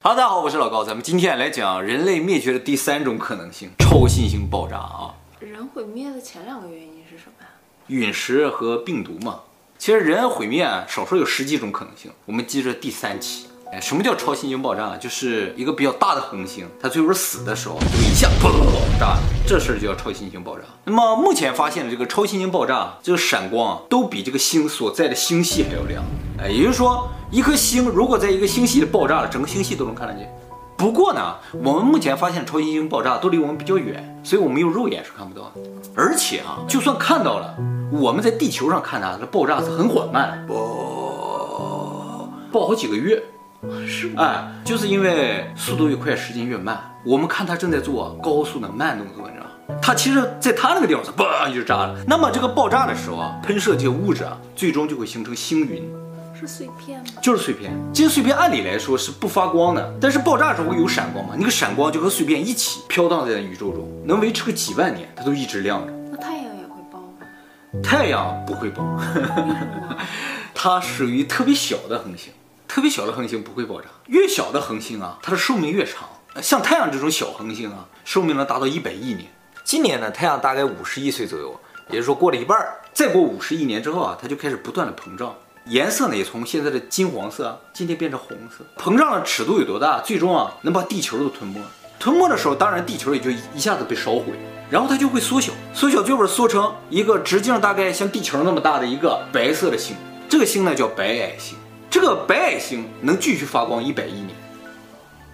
[0.00, 5.12] Hello，大家好，我是老高，咱们今天来讲人类灭绝的第三种可能性——超新星爆炸啊！
[5.40, 7.48] 人毁灭的前两个原因是什么呀？
[7.88, 9.40] 陨石和病毒嘛。
[9.76, 12.12] 其实人毁灭啊，少说有十几种可能性。
[12.26, 13.48] 我们接着第三期。
[13.72, 14.96] 哎，什么叫超新星爆炸？
[14.96, 18.52] 就是一个比较大的恒星，它最后死的时候就一下爆
[19.00, 19.18] 炸，
[19.48, 20.64] 这事儿就叫超新星爆炸。
[20.84, 26.04] 那么目前发现的这个超新星爆炸，这个闪光都比这个星所在的星系还要亮。
[26.38, 30.32] 哎，也就是说，一颗星如果在一个星系里爆炸了，整个星系都能看得见。
[30.78, 35.60] 不过呢，我们目前发现超新星爆炸都离我们比较远，所以我们用肉眼是看不到的。
[35.94, 37.54] 而且啊，就算看到了，
[37.92, 43.22] 我们在地球上看它，这爆炸是很缓慢，爆爆好几个月。
[43.86, 44.22] 是吗？
[44.22, 46.80] 哎，就是因为速度越快，时间越慢。
[47.04, 49.80] 我们看它正在做高速的慢动作，你知道吗？
[49.82, 51.94] 它其实在它那个地方，嘣就炸了。
[52.06, 55.82] 那么这个爆炸的时候啊，喷射这些物质啊，最终就会形成星云。
[56.38, 57.06] 是碎片吗？
[57.20, 57.72] 就是碎片。
[57.92, 61.34] 这些碎片按理来说是不发光的，但是爆炸的时候会有闪光嘛？
[61.36, 65.92] 那个闪光就和碎片一起飘荡在宇宙中，能维持个几万年，它都一直亮着。
[66.12, 67.26] 那太阳也会爆吗？
[67.82, 68.84] 太阳不会爆，
[70.54, 72.32] 它属于特别小的恒星。
[72.68, 76.08] 特别小的恒星不会爆炸，越小的恒星啊，它的寿命越长。
[76.40, 79.26] 像太阳这种小恒星啊，寿命能达到一百亿年。
[79.64, 82.76] 今年呢，太阳大概五十亿岁左右，也就是说过了一半儿。
[82.92, 85.34] 再过五十亿年之后啊，它就开始不断的膨胀，
[85.68, 88.64] 颜色呢也从现在的金黄色今天变成红色。
[88.76, 90.00] 膨胀的尺度有多大？
[90.00, 91.60] 最终啊，能把地球都吞没。
[91.98, 94.24] 吞没的时候，当然地球也就一下子被烧毁，
[94.70, 99.94] 然后它就会缩小，缩小最后缩成一个直径大概像地球那么大的一个白色的星。
[100.28, 101.58] 这个星呢叫白矮星。
[101.90, 104.30] 这个白矮星能继续发光一百亿年，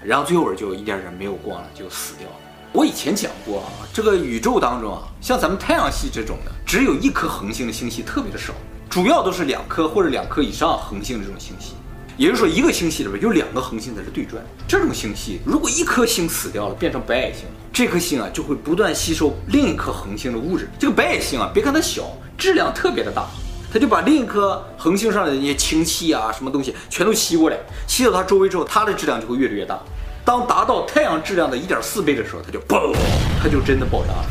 [0.03, 2.35] 然后最后就一点点没有光了，就死掉了。
[2.73, 8.53] 我以前讲过啊，这个宇宙当中啊，像咱们太阳系这种的，只有一颗恒星的星系特别的少，
[8.95, 11.75] 主要都是两颗或者两颗以上恒星的这种星系。
[12.17, 14.41] 也就是说，一个星系里边有两个恒星在这对转。
[14.69, 17.41] 这种星系如果一颗星死掉了，变成白矮星，
[17.73, 20.71] 这颗星啊就会不断吸收另一颗恒星的物质。
[20.79, 22.05] 这个白矮星啊，别看它小，
[22.39, 23.27] 质量特别的大。
[23.73, 29.77] 它就把另一颗恒星上的那些氢气啊，什么东西全都吸过来，吸到它周围之后，它的质量就会越来越大。
[30.25, 32.95] 当达到太阳质量的一点四倍的时候，它就嘣，
[33.43, 34.25] 它就真的爆炸了。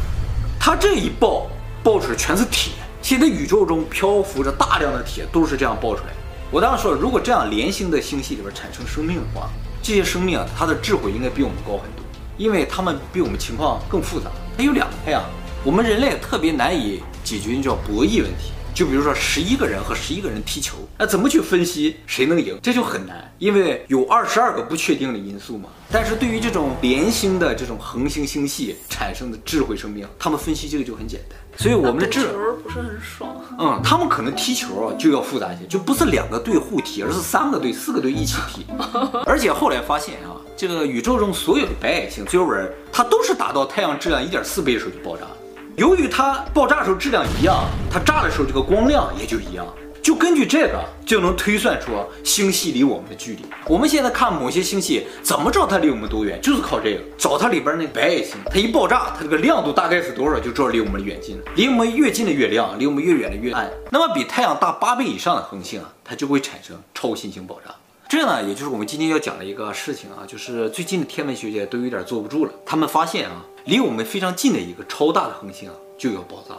[0.58, 1.48] 它这一爆，
[1.84, 2.72] 爆出来全是铁。
[3.04, 6.14] 现在宇宙中漂浮着大量的铁，都是这样爆出来。
[6.50, 9.50] 我当时说，如果这样连星的星系里边产生生命的话，
[9.82, 12.06] 这些生命啊，它的智慧应该比我们高很多，
[12.38, 14.32] 因为它们比我们情况更复杂。
[14.58, 15.22] 它有两个太阳，
[15.66, 18.54] 我们人类特别难以解决，叫博弈问题。
[18.74, 22.58] 就比如说十一个人和十一个人踢球，那怎么去分析谁能赢？
[22.62, 25.70] 这就很难，因为有二十二个不确定的因素嘛。
[25.92, 31.38] 但是对于这种连星的这种恒星星系产生的智慧生命，他们分析这个就很简单。
[31.56, 32.30] 所以我们的智球
[32.64, 33.36] 不是很爽。
[33.60, 38.66] 嗯，他们可能踢球啊就要复杂一些，就不是两个队互踢，而是三个队、四个队一起踢。
[39.28, 45.38] 而且后来发现啊，这个宇宙中所有的白矮星最后边它都是达到太阳质量一点四倍的时候就爆炸了。
[45.76, 49.66] 由于它爆炸时候质量一样，它炸的时候这个光亮也就一样，
[50.04, 51.92] 就根据这个就能推算出
[52.24, 53.44] 星系离我们的距离。
[53.66, 56.40] 我们现在看某些星系，怎么知道它离我们多远？
[56.44, 61.44] 就是靠这个，找它里边那白矮星，它一爆炸，它这个亮度大概是多少，就知道离我们远近了。
[61.56, 63.68] 离我们越近的越亮，离我们越远的越暗。
[63.90, 67.74] 那么比太阳大八倍以上的恒星啊，它就会产生超新星爆炸。
[68.16, 73.44] 这呢，也就是我们今天要讲的一个事情啊，就是最近的天文学界都有点坐不住了，他们发现啊。
[73.66, 76.54] 离我们非常近的一个超大的恒星啊，就要爆炸。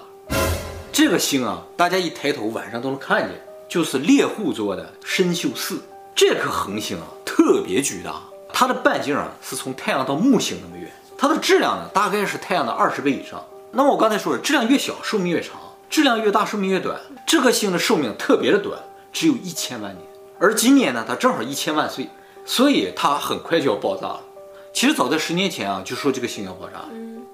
[0.90, 5.80] 这个星啊，大家一抬头晚上都能看见，就是猎户座的参宿四。
[6.16, 8.20] 这颗恒星啊，特别巨大，
[8.52, 13.40] 它的半径啊是从太阳到木星那么远，它的质量呢大概是太阳的二十倍以上。
[13.70, 15.52] 那么我刚才说了，质量越小寿命越长，
[15.88, 16.98] 质量越大寿命越短。
[17.24, 18.76] 这颗星的寿命特别的短，
[19.12, 20.04] 只有一千万年。
[20.44, 22.06] 而今年呢，它正好一千万岁，
[22.44, 24.20] 所以它很快就要爆炸了。
[24.74, 26.88] 其实早在十年前啊，就说这个星要爆炸了。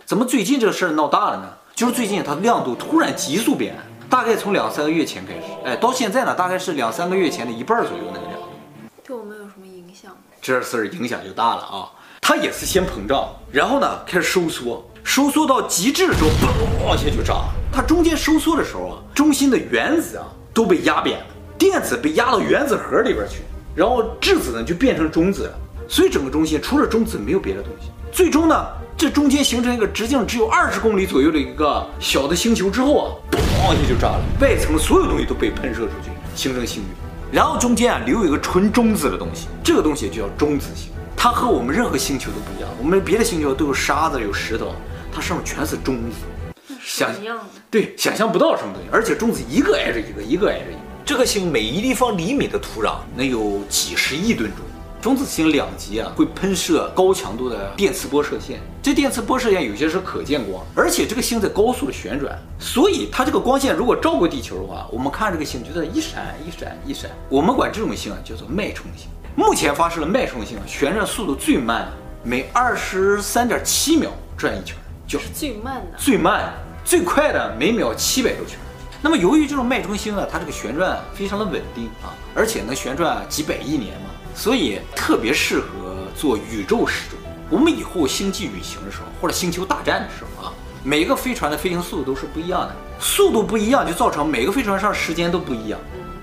[0.06, 1.48] 怎么最近这个事儿闹大了呢？
[1.74, 8.46] 就是最近它的亮度突然急速变暗，大概从两三个月前开始，哎，到现在呢，大概是两三个月前的一半左右那个亮度。
[9.02, 10.18] 对我们有什么影响吗？
[10.40, 11.90] 这事儿影响就大了啊！
[12.20, 17.42] 它也是先膨胀，然后呢开始收缩，收缩到极致的时候，嘣，往下就炸。
[17.72, 21.26] 它中间收缩的时候啊，中心的原子啊都被压扁了，
[21.60, 23.42] 电子被压到原子核里边去，
[23.74, 25.52] 然后质子呢就变成中子了。
[25.86, 27.90] 所以整个中心除了中子没有别的东西。
[28.10, 28.66] 最终呢，
[28.96, 36.88] 这中间形成一个直径只有二十公里左右的一个小的星球之后啊，嘣一下就炸了，外层所有东西都被喷射出去，形成星云。
[37.30, 40.90] 然后中间啊留有一个纯中子的东西，这个东西就叫中子星。
[41.14, 44.72] 它和我们任何星球都不一样，我们别的星球都有沙子有石头，
[45.12, 46.16] 它上面全是中子。
[46.82, 47.38] 想象。
[47.70, 50.79] 对，想象不到什么东西，而且中子一个挨着一个，一个挨着一个。
[51.04, 54.64] 这个星每一立方厘米的土壤能有几十亿吨重。
[55.00, 58.60] 中子星两极啊，会喷射高强度的电磁波射线。
[58.82, 67.10] 这电磁波射线有些是可见光，而且这个星在高速的旋转，所以它这个光线如果照过地球的话，我们看这个星就在一闪一闪一闪。
[67.30, 69.08] 我们管这种星啊叫做脉冲星。
[69.34, 71.88] 目前发射的脉冲星，旋转速度最慢，
[72.22, 74.76] 每二十三点七秒转一圈，
[75.06, 75.96] 就是最慢的。
[75.96, 76.52] 最慢，
[76.84, 78.58] 最快的每秒七百多圈。
[79.02, 87.18] 那么，由于这种脉冲星啊，它这个旋转非常的稳定啊，而且能旋转几百亿年嘛，所以特别适合做宇宙时钟。
[87.48, 90.52] 我们以后星际旅行的时候，或者星球大战的时候啊，
[90.84, 95.80] 每个飞船的飞行速度都是不一样的，速度不一样就造成每个飞船上时间都不一样。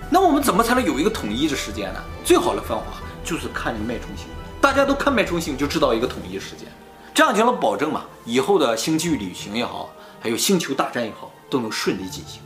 [0.09, 2.00] 那我们怎么才能有一个统一的时间呢？
[2.23, 4.27] 最好的方法就是看这个脉冲星，
[4.62, 6.68] 大家都看脉冲星就知道一个统一时间，
[7.13, 9.89] 这样就能保证嘛，以后的星际旅行也好，
[10.21, 12.41] 还有星球大战也好，都能顺利进行。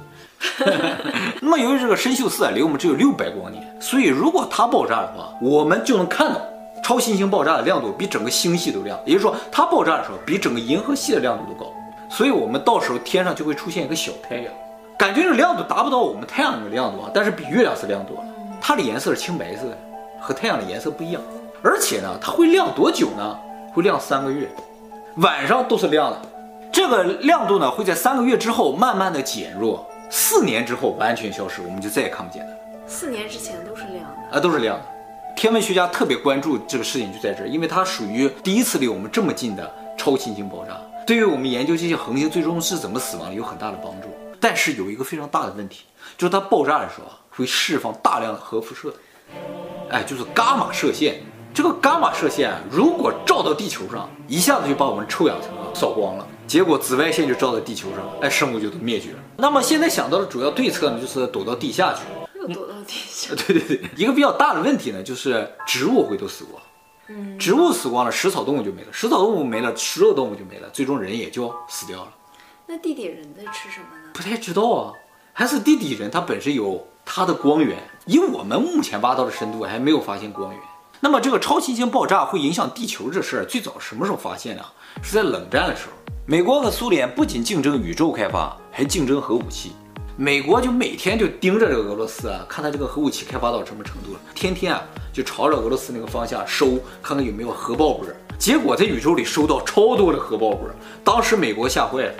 [1.41, 6.41] 那么由于这个参宿四啊离我们只有六百光年，所以如果它爆炸的话，我们就能看到
[6.83, 11.71] 超新星爆炸的亮度比整个星系都亮，也就是说它爆炸的时候比整个银河系的亮度都高，
[12.09, 14.45] 所以我们到时候天上就会出现一个小太阳，
[14.97, 18.23] 感觉这亮度达不到我们太阳的亮度啊，但是比月亮是亮多了，
[18.59, 19.77] 它的颜色是青白色的，
[20.19, 21.21] 和太阳的颜色不一样，
[21.61, 23.37] 而且呢，它会亮多久呢？
[23.73, 24.49] 会亮三个月，
[25.17, 26.19] 晚上都是亮的，
[26.71, 29.87] 这个亮度呢会在三个月之后慢慢的减弱。
[30.11, 32.57] 四年之后完全消失，我们就再也看不见它了。
[32.85, 34.85] 四年之前都是亮的啊，都是亮的。
[35.37, 40.77] 天文学家特别关注这个事情就在这儿，因为它属于第一次离我们这么近的超新星爆炸，
[41.07, 44.09] 对于我们研究这些恒星最终是怎么死亡有很大的帮助。
[44.41, 45.85] 但是有一个非常大的问题，
[46.17, 48.93] 就是它爆炸的时候啊会释放大量的核辐射，
[49.89, 51.21] 哎，就是伽马射线。
[51.53, 56.27] 这个伽马射线啊，如果照到地球上，一下子就把我们臭氧层扫光了。
[56.51, 59.19] 结果紫外线就照在地球上，哎，生物就都灭绝了。
[59.37, 62.01] 那么现在想到的主要对策呢，就是躲到地下去。
[62.37, 63.33] 又躲到地下？
[63.47, 66.61] 对对对，一个比较大的问题呢，就是植物会都死光。
[67.07, 72.13] 嗯，植物死光了，食草动物就没了，食草动物没了，食肉动物就没了，最终人也就死掉了。
[72.67, 74.09] 那地底人在吃什么呢？
[74.13, 74.91] 不太知道啊，
[75.31, 80.61] 还是地底人他本身有他的光源，以我们目前挖到的深度还没有发现光源。
[81.03, 84.63] 那么这个超新星爆炸会影响地球这事儿，最早什么时候发现的？
[85.01, 85.93] 是在冷战的时候。
[86.27, 89.71] 美国和苏联不仅竞争宇宙开发，还竞争核武器。
[90.15, 98.05] 美国就每天就盯着这个俄罗斯啊，看他这个核武器开发到什么程度了，天天啊就朝着俄罗斯那个方向收，看看有没有核爆波。
[98.37, 100.69] 结果在宇宙里收到超多的核爆波，
[101.03, 102.13] 当时美国吓坏了，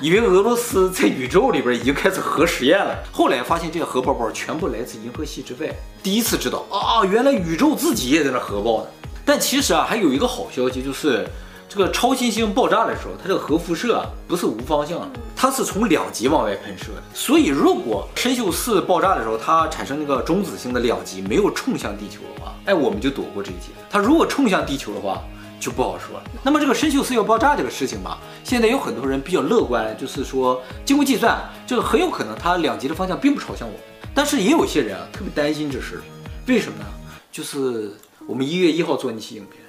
[0.00, 2.96] 以为俄罗斯在宇宙里边已经开始核实验了。
[3.12, 8.88] 后来发现这个核爆包全部来自银河系之外，第一次知道啊，原来宇宙自己也在那核爆呢。
[9.24, 11.26] 但其实啊，还有一个好消息就是。
[11.68, 17.02] 这个超新星爆炸的时候，它这个核辐射啊不是无方向的，它是从两极往外喷射的。
[17.12, 23.72] 所以如果参宿四爆炸的时候，它产生那个中子星的两极没有冲向地球的话，哎，我们就躲过这一劫。
[23.90, 25.20] 它如果冲向地球的话，
[25.58, 26.24] 就不好说了。
[26.42, 33.82] 那么这个参宿四要爆炸这个事情吧，现在有很多人比较乐观，就是说经过计算，这个很有可能它两极的方向并不朝向我们。
[34.14, 36.00] 但是也有些人啊特别担心这事，
[36.46, 36.86] 为什么呢？
[37.30, 37.92] 就是
[38.26, 39.62] 我们一月一号做那期影片。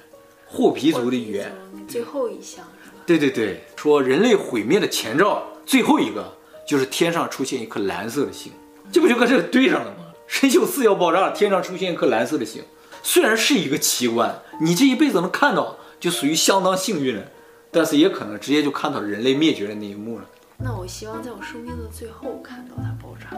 [0.50, 1.54] 霍皮族的语言，
[1.86, 2.96] 最后一项是吧？
[3.04, 6.34] 对对对，说人类毁灭的前兆，最后一个
[6.66, 8.50] 就是天上出现一颗蓝色的星，
[8.90, 10.06] 这不就跟这个对上了吗？
[10.26, 12.62] 参宿四要爆炸，天上出现一颗蓝色的星，
[13.02, 17.22] 虽然是一个奇观，你这一辈子能看到，就属于相当幸运了，
[17.70, 20.24] 但是也可能直接就看到人类灭绝的那一幕了。
[20.60, 23.36] 那我希望在我生命的最后看到它爆炸。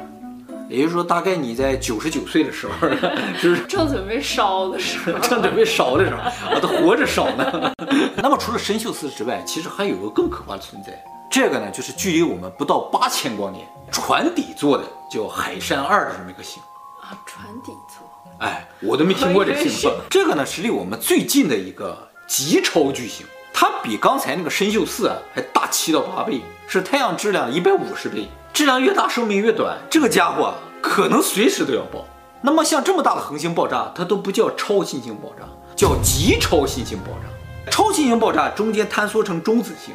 [0.70, 2.88] 也就是说，大概你在九十九岁的时候，
[3.42, 7.74] 就是正准备烧的时候， 正准备烧的时候，啊，都活着烧呢。
[8.22, 10.92] 那么除了参宿四之外，其实还有个更可怕的存在，
[11.28, 16.62] 这个呢，就是距离我们不到八千光年，船底座的叫海山二的这么一个星
[17.10, 18.08] 啊，船底座。
[18.38, 19.90] 哎，我都没听过这个星。
[20.08, 28.28] 这个呢，是离我们最近的一个极超巨星，它比刚才那个参宿四啊还大七到八倍，是太阳质量一百五十倍。
[28.52, 29.76] 质量越大，寿命越短。
[29.90, 32.06] 这个家伙可能随时都要爆。
[32.42, 37.70] 那么像这么大的恒星爆炸，它都不叫超新星爆炸，叫极超新星爆炸。
[37.72, 39.92] 超新星爆炸中间坍缩成中子星，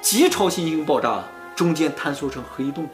[0.00, 1.24] 极超新星爆炸
[1.56, 2.88] 中间坍缩成黑洞，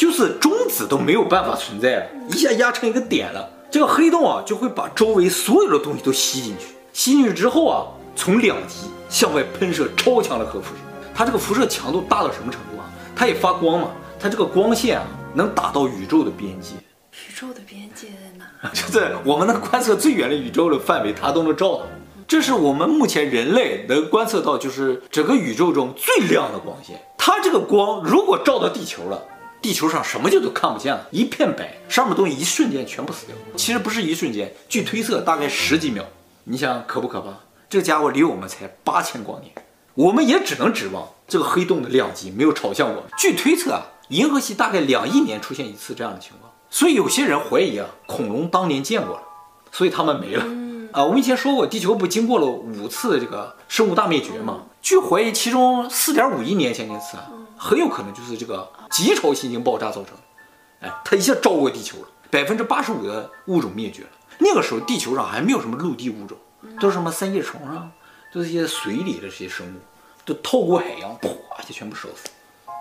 [0.00, 7.84] 就是中子都没有办法存在了，一下压成一个点了，这个黑洞啊就会把周围所有的东西都吸进去，吸进去之后啊，
[8.16, 10.80] 从两极向外喷射超强的核辐射。
[11.14, 12.88] 它这个辐射强度大到什么程度啊？
[13.14, 15.04] 它也发光嘛，它这个光线啊
[15.34, 16.76] 能打到宇宙的边界。
[17.12, 18.46] 宇宙的边界在哪？
[18.72, 21.82] 就在我们能观测最远的宇宙的范围，它都能照到。
[22.26, 26.98] 这是我们目前人类能观测到，就是整个宇宙中最亮的光线。
[27.18, 29.22] 它这个光如果照到地球了，
[29.62, 33.36] 地球上什么就都看不见了，一片白，上面东西一瞬间全部死掉。
[33.56, 36.04] 其实不是一瞬间，据推测大概十几秒。
[36.44, 37.28] 你想可不可怕？
[37.68, 39.52] 这家伙离我们才八千光年，
[39.94, 43.02] 我们也只能指望这个黑洞的两极没有朝向我们。
[43.18, 46.50] 据推测啊，银河系大概两亿年出现一次这样的情况。
[46.70, 49.22] 所以有些人怀疑啊，恐龙当年见过了，
[49.70, 50.44] 所以他们没了。
[50.92, 54.62] 啊，我们以前说过，地球不经过了五次这个生物大灭绝吗？
[54.82, 57.16] 据怀疑，其中四点五亿年前那次，
[57.62, 60.88] 很有可能就是这个极超新星爆炸造成的。
[60.88, 64.08] 哎，它一下照过地球了，百分之八十五的物种灭绝了。
[64.38, 66.38] 那个时候地球上还没有什么陆地物种，
[66.80, 67.90] 都是什么三叶虫啊，
[68.32, 69.78] 都是一些水里的这些生物，
[70.24, 71.28] 都透过海洋，啪
[71.68, 72.30] 就全部烧死。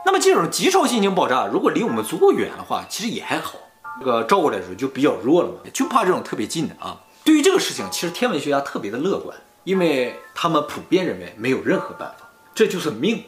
[0.05, 3.55] 那么这种极超新星爆炸，如果离我们足够远的话，其实也还好。
[3.99, 7.01] 这个照过来的时候就比较弱了嘛，就怕这种特别近的啊。
[7.25, 12.28] 对于这个事情，其实天文学家特别的乐观，因为他们普遍认为没有任何办法，
[12.59, 13.23] 这就是命，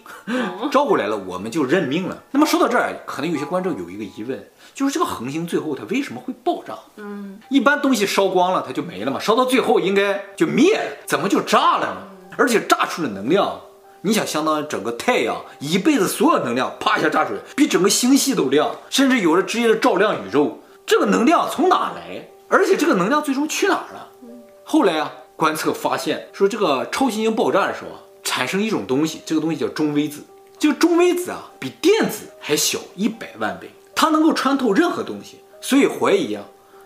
[0.73, 2.21] 照过来了我们就认命了。
[2.31, 6.73] 那么说到这儿，可能有些观众有一个疑问，就是这个恒星最后它为什么会爆炸？
[6.97, 12.35] 嗯，一般东西烧光了它就没了嘛，烧到最后应该就灭了，怎么就炸了呢？
[12.37, 13.57] 而且炸出的能量。
[14.01, 20.59] 你想，相当于整个太阳一辈子所有能量，啪一下炸出来，比整个星系都亮，甚至有的直接的照亮宇宙。
[20.85, 22.27] 这个能量从哪来？
[22.49, 24.09] 而且这个能量最终去哪儿了？
[24.65, 27.99] 后来啊，观测发现说，这个超新星爆炸的时候啊，
[28.33, 30.21] 产生一种东西，这个东西叫中微子。
[30.57, 36.41] 这个中微子啊，比电子还小一百万倍，它能够穿透任何东西，所以怀疑啊，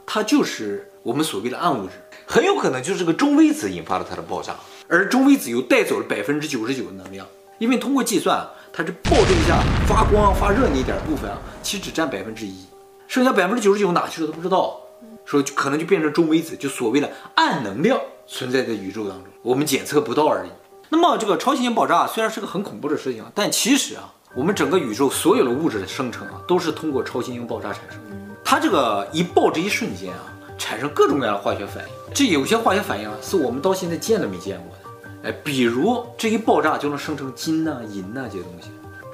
[0.07, 1.91] 它就是我们所谓的暗物质，
[2.25, 4.55] 很有可能就是这个中微子引发了它的爆炸。
[4.87, 7.27] 而中微子又带走了百分之九十九的能量，
[7.59, 12.65] 因为通过计算，它这爆这一下发光发热那一点部分啊，其实只占百分之一，
[13.07, 14.81] 剩下百分之九十九哪去了都不知道，
[15.25, 20.49] 说可能就变成中微子，就所谓的暗能量存在在宇宙当中，我们检测不到而已。
[20.95, 28.15] 那么这个超新星爆炸虽然是个很恐怖的事情，但其实啊，我们整个宇宙所有的物质的生成啊，都是通过超新星爆炸产生的。
[28.45, 30.31] 它这个一爆这一瞬间啊。
[30.57, 35.29] 产生各种各样的化学反应，这有些化学反应啊，是我们到现在见都没见过的。
[35.29, 38.69] 哎，比如这一爆炸就能生成金呐、银呐、这些东西，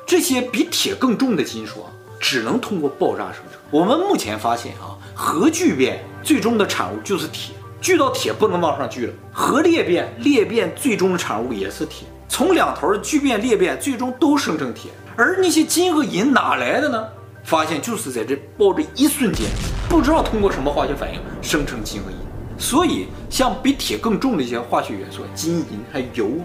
[0.06, 3.60] 这些比铁更重的金属啊，只能通过爆炸生成。
[3.72, 12.08] 我们目前发现啊，核聚变最终的产物就是铁，聚到铁不能往上聚了；核裂变，裂变最终的产物也是铁。
[12.30, 14.92] 从两头的聚变裂变，最终都生成铁。
[15.18, 17.08] 而那些金和银哪来的呢？
[17.44, 19.48] 发现就是在这爆这一瞬间。
[19.90, 22.18] 不知道通过什么化学反应生成金和银，
[22.56, 26.40] 所以像比铁更重的一些化学元素，金、银还有铀，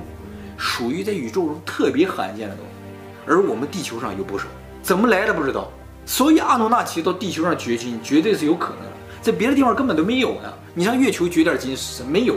[0.57, 4.47] 属于在宇宙中特别罕见的东西，而我们地球上有不少，
[4.83, 5.71] 怎么来的不知道。
[6.07, 10.52] 所以阿努纳奇到地球上掘金绝对是有可能的，在别的地方根本都没有呢。
[10.78, 12.37] 你上月球掘点金是没有，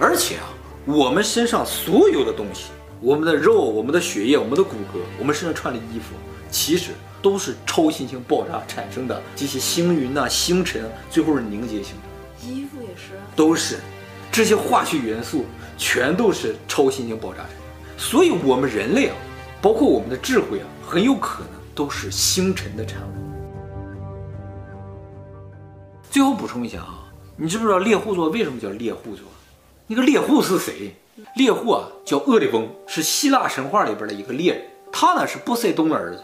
[0.00, 0.50] 而且啊，
[0.84, 6.16] 我们身上所有的东西，我们的肉、我们的血液、我们的骨骼，我们身上穿的衣服，
[6.50, 6.90] 其实。
[7.22, 12.50] 都是超新星爆炸产生的这些星云呐、星辰，最后是凝结形成。
[12.50, 13.78] 衣服也是，都是
[14.32, 15.44] 这些化学元素，
[15.76, 17.58] 全都是超新星爆炸产生。
[17.98, 19.16] 所以，我们人类啊，
[19.60, 23.12] 包括我们的智慧啊，很有可能都是星辰的产物。
[26.10, 26.99] 最后补充一下啊，
[27.42, 29.24] 你知不知道猎户座为什么叫猎户座？
[29.86, 30.94] 那个猎户是谁？
[31.36, 36.22] 猎户啊，叫厄里翁，是希腊神话里边的一个猎人，他呢是波塞冬的儿子。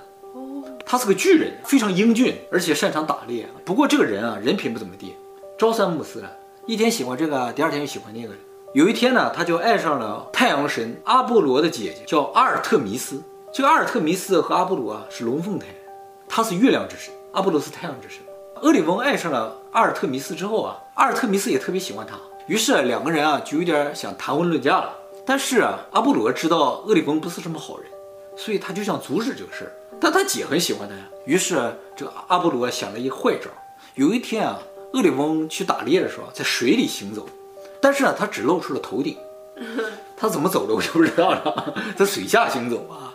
[0.85, 3.49] 他是个巨人，非常英俊，而且擅长打猎。
[3.65, 5.15] 不过这个人啊，人品不怎么地，
[5.59, 6.31] 朝三暮四的，
[6.67, 8.35] 一天喜欢这个，第二天又喜欢那个。
[8.75, 13.23] 有一天呢，他就爱上了太阳神阿波罗的姐姐，叫阿尔特弥斯。
[13.51, 15.65] 这个阿尔特弥斯和阿波罗啊是龙凤胎，
[16.29, 18.19] 他是月亮之神，阿波罗是太阳之神。
[18.63, 24.93] 厄里翁爱上了阿尔特弥斯之后啊，阿尔特弥斯也特别喜欢他，于是两个人啊就有点想谈婚论嫁了。
[25.27, 27.87] 但是啊，阿波罗知道厄里翁不是什么好人，
[28.37, 29.73] 所以他就想阻止这个事儿。
[30.01, 33.51] 但他姐很喜欢他呀，于是这个阿波罗想了一个坏招。
[33.95, 34.59] 有一天啊，
[34.95, 37.29] 厄里翁去打猎的时候，在水里行走，
[37.81, 39.17] 但是呢，他只露出了头顶。
[40.17, 43.13] 他怎么走的我就不知道了，在水下行走啊。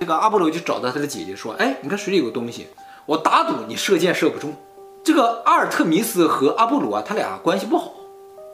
[0.00, 2.66] 这个阿波罗就找到他的姐姐说：“哎，你看水里有个东西，
[3.06, 4.54] 我打赌你射箭射不中。”
[5.04, 7.92] 这个阿尔特弥斯和阿波罗啊，他俩关系不好，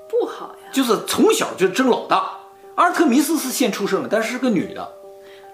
[0.08, 2.30] 不好呀，就是从小就争老大。
[2.76, 4.88] 阿尔特弥斯是先出生的，但是是个女的。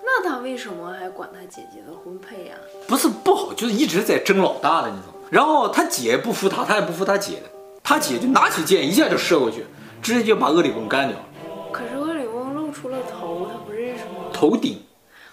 [0.05, 2.55] 那他为什么还管他姐姐的婚配呀？
[2.87, 5.15] 不是不好，就是一直在争老大的那种。
[5.31, 7.51] 然后他姐不服他，他也不服他姐的。
[7.83, 9.67] 他姐就拿起剑一下就射过去，
[10.01, 11.25] 直接就把厄里翁干掉了。
[11.73, 14.31] 可是厄里翁露出了头，他不认识吗？
[14.33, 14.81] 头顶。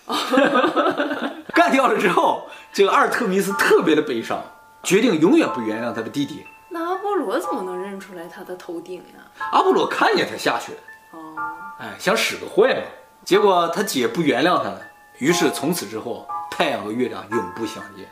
[1.53, 4.41] 干掉了之后，这个阿尔特弥斯特别的悲伤，
[4.83, 6.45] 决定永远不原谅他的弟弟。
[6.69, 9.19] 那阿波罗怎么能认出来他的头顶呀？
[9.51, 10.79] 阿波罗看见他下去了，
[11.11, 11.35] 哦，
[11.79, 12.81] 哎，想使个坏嘛。
[13.23, 14.81] 结果他姐不原谅他了，
[15.19, 18.07] 于是从此之后，太阳和月亮永不相见。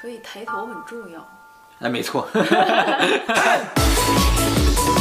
[0.00, 1.20] 所以抬头很重要。
[1.80, 2.28] 哎，没错。